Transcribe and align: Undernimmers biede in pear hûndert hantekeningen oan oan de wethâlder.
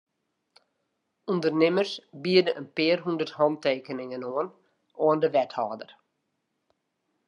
Undernimmers 1.33 1.93
biede 2.23 2.51
in 2.59 2.67
pear 2.75 2.97
hûndert 3.05 3.35
hantekeningen 3.37 4.23
oan 4.31 4.49
oan 5.07 5.19
de 5.23 5.29
wethâlder. 5.35 5.91